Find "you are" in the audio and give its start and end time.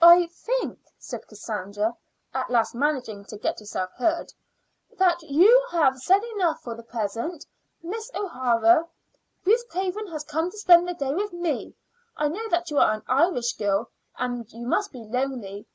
12.70-12.92